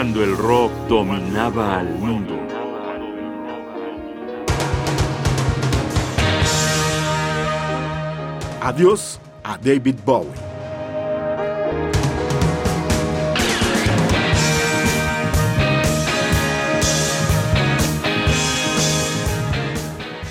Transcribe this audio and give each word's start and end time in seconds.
cuando 0.00 0.24
el 0.24 0.34
rock 0.34 0.72
dominaba 0.88 1.78
al 1.80 1.94
mundo. 1.98 2.34
Adiós 8.62 9.20
a 9.44 9.58
David 9.58 9.96
Bowie. 10.06 10.49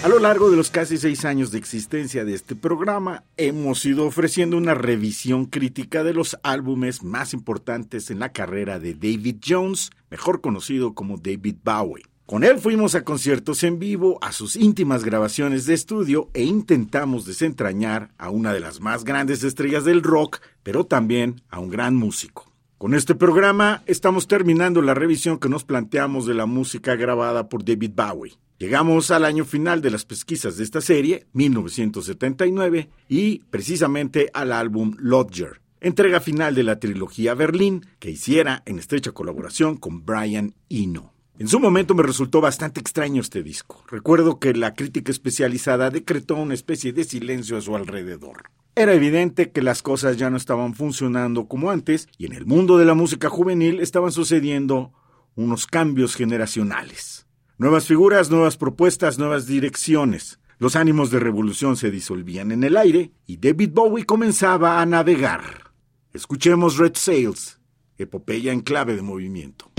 A 0.00 0.08
lo 0.08 0.20
largo 0.20 0.48
de 0.48 0.56
los 0.56 0.70
casi 0.70 0.96
seis 0.96 1.24
años 1.24 1.50
de 1.50 1.58
existencia 1.58 2.24
de 2.24 2.32
este 2.32 2.54
programa, 2.54 3.24
hemos 3.36 3.84
ido 3.84 4.06
ofreciendo 4.06 4.56
una 4.56 4.74
revisión 4.74 5.46
crítica 5.46 6.04
de 6.04 6.14
los 6.14 6.38
álbumes 6.44 7.02
más 7.02 7.34
importantes 7.34 8.08
en 8.12 8.20
la 8.20 8.32
carrera 8.32 8.78
de 8.78 8.94
David 8.94 9.38
Jones, 9.44 9.90
mejor 10.08 10.40
conocido 10.40 10.94
como 10.94 11.16
David 11.16 11.56
Bowie. 11.64 12.04
Con 12.26 12.44
él 12.44 12.60
fuimos 12.60 12.94
a 12.94 13.02
conciertos 13.02 13.64
en 13.64 13.80
vivo, 13.80 14.18
a 14.22 14.30
sus 14.30 14.54
íntimas 14.54 15.02
grabaciones 15.02 15.66
de 15.66 15.74
estudio 15.74 16.30
e 16.32 16.44
intentamos 16.44 17.26
desentrañar 17.26 18.12
a 18.18 18.30
una 18.30 18.52
de 18.52 18.60
las 18.60 18.80
más 18.80 19.02
grandes 19.02 19.42
estrellas 19.42 19.84
del 19.84 20.04
rock, 20.04 20.38
pero 20.62 20.86
también 20.86 21.42
a 21.50 21.58
un 21.58 21.70
gran 21.70 21.96
músico. 21.96 22.47
Con 22.78 22.94
este 22.94 23.16
programa 23.16 23.82
estamos 23.86 24.28
terminando 24.28 24.82
la 24.82 24.94
revisión 24.94 25.40
que 25.40 25.48
nos 25.48 25.64
planteamos 25.64 26.26
de 26.26 26.34
la 26.34 26.46
música 26.46 26.94
grabada 26.94 27.48
por 27.48 27.64
David 27.64 27.90
Bowie. 27.96 28.38
Llegamos 28.56 29.10
al 29.10 29.24
año 29.24 29.44
final 29.44 29.82
de 29.82 29.90
las 29.90 30.04
pesquisas 30.04 30.56
de 30.56 30.62
esta 30.62 30.80
serie, 30.80 31.26
1979, 31.32 32.88
y 33.08 33.40
precisamente 33.50 34.30
al 34.32 34.52
álbum 34.52 34.94
Lodger, 35.00 35.60
entrega 35.80 36.20
final 36.20 36.54
de 36.54 36.62
la 36.62 36.78
trilogía 36.78 37.34
Berlín 37.34 37.84
que 37.98 38.12
hiciera 38.12 38.62
en 38.64 38.78
estrecha 38.78 39.10
colaboración 39.10 39.76
con 39.76 40.06
Brian 40.06 40.54
Eno. 40.70 41.12
En 41.36 41.48
su 41.48 41.58
momento 41.58 41.96
me 41.96 42.04
resultó 42.04 42.40
bastante 42.40 42.78
extraño 42.78 43.22
este 43.22 43.42
disco. 43.42 43.82
Recuerdo 43.90 44.38
que 44.38 44.54
la 44.54 44.74
crítica 44.74 45.10
especializada 45.10 45.90
decretó 45.90 46.36
una 46.36 46.54
especie 46.54 46.92
de 46.92 47.02
silencio 47.02 47.56
a 47.56 47.60
su 47.60 47.74
alrededor. 47.74 48.50
Era 48.78 48.94
evidente 48.94 49.50
que 49.50 49.60
las 49.60 49.82
cosas 49.82 50.18
ya 50.18 50.30
no 50.30 50.36
estaban 50.36 50.72
funcionando 50.72 51.48
como 51.48 51.72
antes 51.72 52.06
y 52.16 52.26
en 52.26 52.32
el 52.32 52.46
mundo 52.46 52.78
de 52.78 52.84
la 52.84 52.94
música 52.94 53.28
juvenil 53.28 53.80
estaban 53.80 54.12
sucediendo 54.12 54.92
unos 55.34 55.66
cambios 55.66 56.14
generacionales. 56.14 57.26
Nuevas 57.56 57.88
figuras, 57.88 58.30
nuevas 58.30 58.56
propuestas, 58.56 59.18
nuevas 59.18 59.48
direcciones. 59.48 60.38
Los 60.58 60.76
ánimos 60.76 61.10
de 61.10 61.18
revolución 61.18 61.76
se 61.76 61.90
disolvían 61.90 62.52
en 62.52 62.62
el 62.62 62.76
aire 62.76 63.10
y 63.26 63.38
David 63.38 63.70
Bowie 63.72 64.04
comenzaba 64.04 64.80
a 64.80 64.86
navegar. 64.86 65.72
Escuchemos 66.12 66.76
Red 66.76 66.94
Sails, 66.94 67.58
epopeya 67.96 68.52
en 68.52 68.60
clave 68.60 68.94
de 68.94 69.02
movimiento. 69.02 69.72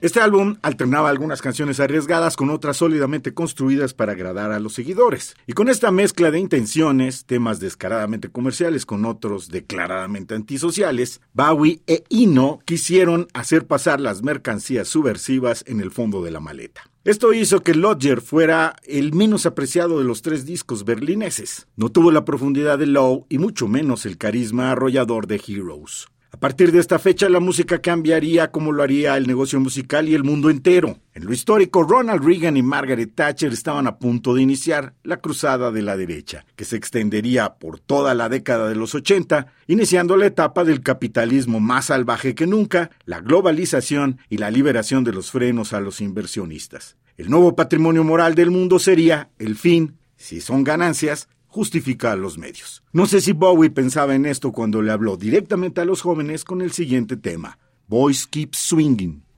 Este 0.00 0.18
álbum 0.18 0.56
alternaba 0.62 1.10
algunas 1.10 1.42
canciones 1.42 1.78
arriesgadas 1.78 2.34
con 2.34 2.48
otras 2.48 2.78
sólidamente 2.78 3.34
construidas 3.34 3.92
para 3.92 4.12
agradar 4.12 4.50
a 4.50 4.58
los 4.58 4.72
seguidores. 4.72 5.36
Y 5.46 5.52
con 5.52 5.68
esta 5.68 5.90
mezcla 5.90 6.30
de 6.30 6.38
intenciones, 6.38 7.26
temas 7.26 7.60
descaradamente 7.60 8.30
comerciales 8.30 8.86
con 8.86 9.04
otros 9.04 9.48
declaradamente 9.48 10.34
antisociales, 10.34 11.20
Bowie 11.34 11.82
e 11.86 12.04
Ino 12.08 12.60
quisieron 12.64 13.28
hacer 13.34 13.66
pasar 13.66 14.00
las 14.00 14.22
mercancías 14.22 14.88
subversivas 14.88 15.64
en 15.66 15.80
el 15.80 15.90
fondo 15.90 16.22
de 16.22 16.30
la 16.30 16.40
maleta. 16.40 16.80
Esto 17.04 17.34
hizo 17.34 17.62
que 17.62 17.74
Lodger 17.74 18.22
fuera 18.22 18.76
el 18.84 19.12
menos 19.12 19.44
apreciado 19.44 19.98
de 19.98 20.04
los 20.04 20.22
tres 20.22 20.46
discos 20.46 20.86
berlineses. 20.86 21.66
No 21.76 21.90
tuvo 21.90 22.10
la 22.10 22.24
profundidad 22.24 22.78
de 22.78 22.86
Low 22.86 23.26
y 23.28 23.36
mucho 23.36 23.68
menos 23.68 24.06
el 24.06 24.16
carisma 24.16 24.70
arrollador 24.70 25.26
de 25.26 25.42
Heroes. 25.46 26.08
Partir 26.40 26.72
de 26.72 26.78
esta 26.78 26.98
fecha 26.98 27.28
la 27.28 27.38
música 27.38 27.82
cambiaría 27.82 28.50
como 28.50 28.72
lo 28.72 28.82
haría 28.82 29.14
el 29.18 29.26
negocio 29.26 29.60
musical 29.60 30.08
y 30.08 30.14
el 30.14 30.24
mundo 30.24 30.48
entero. 30.48 30.96
En 31.12 31.26
lo 31.26 31.34
histórico, 31.34 31.82
Ronald 31.82 32.24
Reagan 32.24 32.56
y 32.56 32.62
Margaret 32.62 33.14
Thatcher 33.14 33.52
estaban 33.52 33.86
a 33.86 33.98
punto 33.98 34.32
de 34.32 34.40
iniciar 34.40 34.94
la 35.02 35.18
cruzada 35.18 35.70
de 35.70 35.82
la 35.82 35.98
derecha, 35.98 36.46
que 36.56 36.64
se 36.64 36.76
extendería 36.76 37.56
por 37.56 37.78
toda 37.78 38.14
la 38.14 38.30
década 38.30 38.70
de 38.70 38.74
los 38.74 38.94
80, 38.94 39.48
iniciando 39.66 40.16
la 40.16 40.24
etapa 40.24 40.64
del 40.64 40.80
capitalismo 40.80 41.60
más 41.60 41.86
salvaje 41.86 42.34
que 42.34 42.46
nunca, 42.46 42.90
la 43.04 43.20
globalización 43.20 44.18
y 44.30 44.38
la 44.38 44.50
liberación 44.50 45.04
de 45.04 45.12
los 45.12 45.30
frenos 45.30 45.74
a 45.74 45.80
los 45.80 46.00
inversionistas. 46.00 46.96
El 47.18 47.28
nuevo 47.28 47.54
patrimonio 47.54 48.02
moral 48.02 48.34
del 48.34 48.50
mundo 48.50 48.78
sería 48.78 49.28
el 49.38 49.56
fin, 49.56 49.98
si 50.16 50.40
son 50.40 50.64
ganancias, 50.64 51.28
justifica 51.50 52.12
a 52.12 52.16
los 52.16 52.38
medios. 52.38 52.82
No 52.92 53.06
sé 53.06 53.20
si 53.20 53.32
Bowie 53.32 53.70
pensaba 53.70 54.14
en 54.14 54.24
esto 54.24 54.52
cuando 54.52 54.80
le 54.82 54.92
habló 54.92 55.16
directamente 55.16 55.80
a 55.80 55.84
los 55.84 56.00
jóvenes 56.00 56.44
con 56.44 56.62
el 56.62 56.72
siguiente 56.72 57.16
tema, 57.16 57.58
Boys 57.86 58.26
Keep 58.26 58.54
Swinging. 58.54 59.29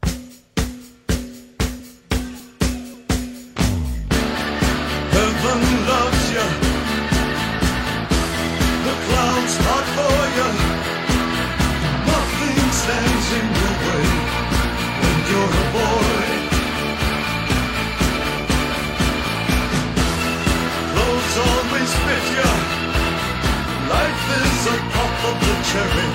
is 24.32 24.66
a 24.66 24.76
pop 24.92 25.14
of 25.28 25.36
the 25.44 25.54
cherry 25.68 26.08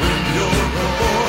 when 0.00 0.20
you're 0.34 0.68
alone. 0.84 1.23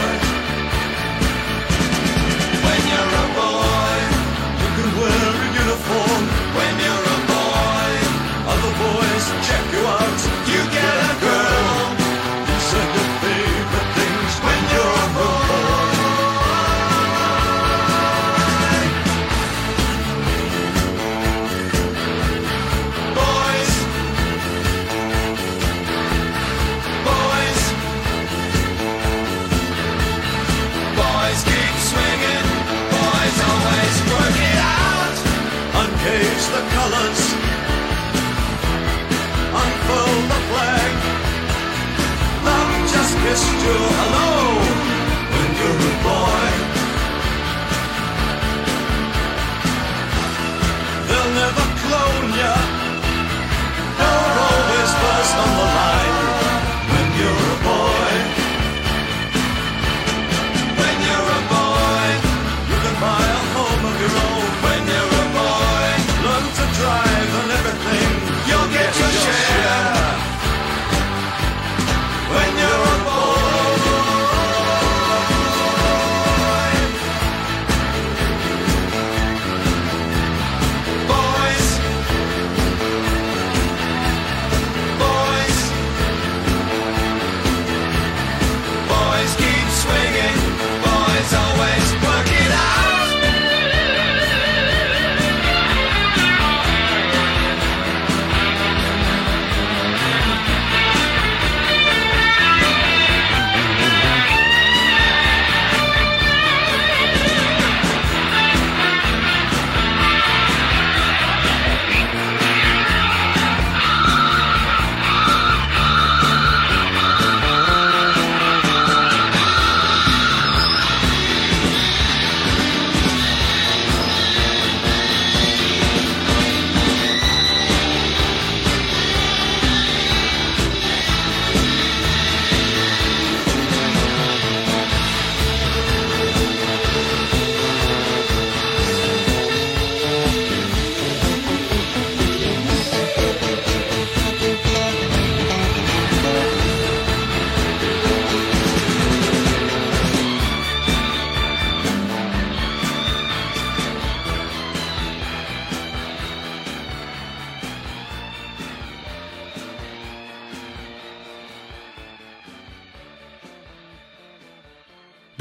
never 51.35 51.64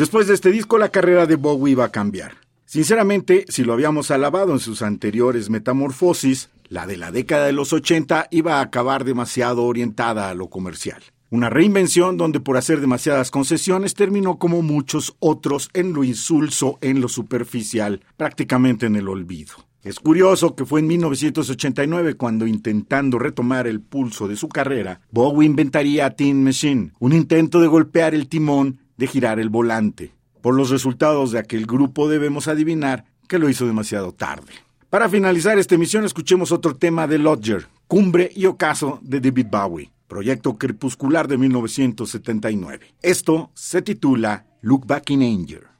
Después 0.05 0.27
de 0.27 0.35
este 0.35 0.53
disco, 0.53 0.77
la 0.77 0.91
carrera 0.91 1.25
de 1.25 1.37
Bowie 1.37 1.73
iba 1.73 1.87
a 1.87 1.91
cambiar. 1.91 2.33
Sinceramente, 2.67 3.47
si 3.49 3.65
lo 3.65 3.73
habíamos 3.73 4.11
alabado 4.11 4.53
en 4.53 4.59
sus 4.59 4.83
anteriores 4.83 5.49
metamorfosis, 5.49 6.51
la 6.69 6.87
de 6.87 6.99
la 6.99 7.11
década 7.11 7.47
de 7.47 7.55
los 7.55 7.73
80 7.73 8.29
iba 8.31 8.59
a 8.59 8.61
acabar 8.61 9.05
demasiado 9.05 9.65
orientada 9.65 10.29
a 10.29 10.35
lo 10.35 10.51
comercial. 10.51 11.03
Una 11.31 11.49
reinvención 11.49 12.19
donde 12.19 12.39
por 12.39 12.59
hacer 12.59 12.83
demasiadas 12.83 13.31
concesiones 13.31 13.95
terminó 13.95 14.39
como 14.39 14.61
muchos 14.61 15.17
otros 15.21 15.71
en 15.73 15.95
lo 15.95 16.05
insulso, 16.05 16.77
en 16.83 17.01
lo 17.01 17.09
superficial, 17.09 18.03
prácticamente 18.19 18.85
en 18.85 18.97
el 18.97 19.09
olvido. 19.09 19.55
Es 19.85 20.01
curioso 20.01 20.55
que 20.55 20.67
fue 20.67 20.81
en 20.81 20.87
1989 20.87 22.15
cuando, 22.15 22.47
intentando 22.47 23.19
retomar 23.19 23.67
el 23.67 23.81
pulso 23.81 24.29
de 24.29 24.37
su 24.37 24.51
carrera, 24.51 25.01
Bowie 25.11 25.47
inventaría 25.47 26.11
Teen 26.11 26.45
Machine, 26.45 26.93
un 26.99 27.15
intento 27.15 27.59
de 27.59 27.69
golpear 27.69 28.15
el 28.15 28.29
timón 28.29 28.81
de 28.97 29.07
girar 29.07 29.39
el 29.41 29.49
volante. 29.49 30.13
Por 30.41 30.55
los 30.55 30.71
resultados 30.71 31.31
de 31.31 31.39
aquel 31.39 31.67
grupo 31.67 32.09
debemos 32.09 32.49
adivinar 32.49 33.05
que 33.29 33.39
lo 33.39 33.49
hizo 33.49 33.67
demasiado 33.67 34.13
tarde. 34.13 34.53
Para 34.91 35.09
finalizar 35.09 35.59
esta 35.59 35.75
emisión 35.75 36.05
escuchemos 36.05 36.53
otro 36.53 36.77
tema 36.77 37.07
de 37.07 37.19
Lodger, 37.19 37.67
Cumbre 37.89 38.31
y 38.35 38.47
Ocaso 38.47 39.01
de 39.03 39.21
David 39.21 39.47
Bowie, 39.51 39.91
proyecto 40.07 40.57
crepuscular 40.57 41.27
de 41.27 41.39
1979. 41.39 42.95
Esto 43.03 43.51
se 43.55 43.83
titula 43.83 44.47
Look 44.61 44.87
Back 44.87 45.11
in 45.11 45.23
Anger. 45.23 45.74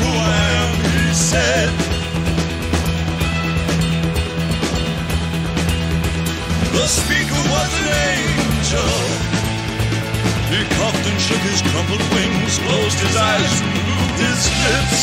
who 0.00 0.10
I 0.10 0.40
am, 0.60 0.72
he 0.96 1.06
said. 1.14 1.70
The 6.76 6.86
speaker 6.86 7.42
was 7.54 7.70
an 7.82 7.88
angel. 8.12 8.92
He 10.52 10.60
coughed 10.76 11.04
and 11.10 11.18
shook 11.20 11.42
his 11.50 11.60
crumpled 11.70 12.04
wings, 12.14 12.58
closed 12.58 12.98
his 13.00 13.16
eyes, 13.16 13.54
moved 13.62 14.18
his 14.26 14.42
lips. 14.64 15.00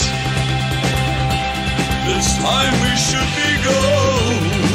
This 2.08 2.28
time 2.38 2.74
we 2.84 2.94
should 2.96 3.32
be 3.40 3.52
going. 3.64 4.73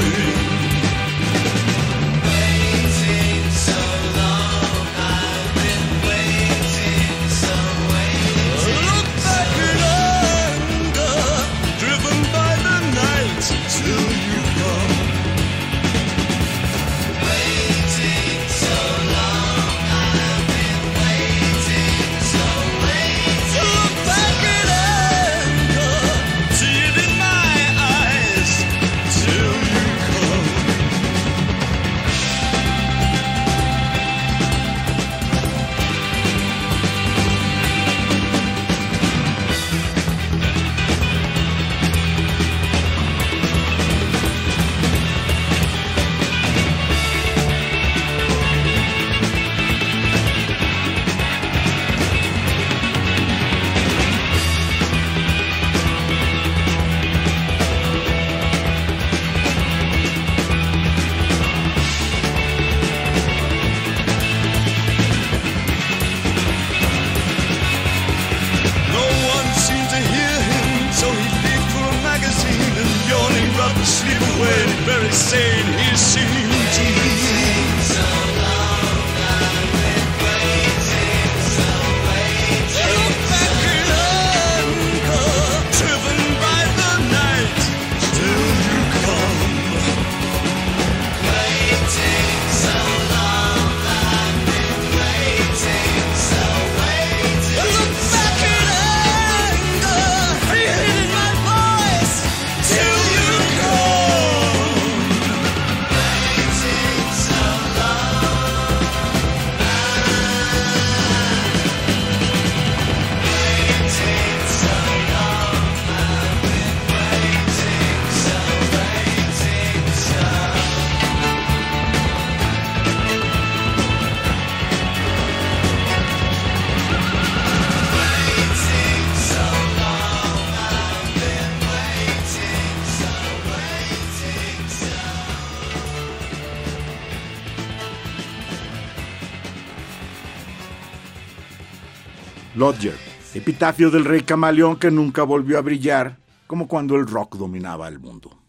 Lodger, 142.59 142.97
epitafio 143.35 143.89
del 143.89 144.05
rey 144.05 144.23
camaleón 144.23 144.81
que 144.81 144.91
nunca 144.91 145.23
volvió 145.23 145.59
a 145.59 145.61
brillar, 145.61 146.19
como 146.49 146.67
cuando 146.67 146.97
el 146.97 147.07
rock 147.07 147.37
dominaba 147.37 147.87
el 147.87 148.01
mundo. 148.01 148.43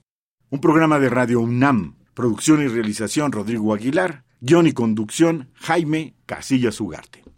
Un 0.50 0.60
programa 0.60 0.98
de 0.98 1.12
Radio 1.12 1.42
UNAM, 1.42 1.94
producción 2.16 2.64
y 2.64 2.68
realización 2.68 3.32
Rodrigo 3.32 3.72
Aguilar, 3.72 4.24
guion 4.42 4.66
y 4.66 4.72
conducción 4.72 5.50
Jaime 5.54 6.16
Casillas 6.26 6.82
Ugarte. 6.82 7.29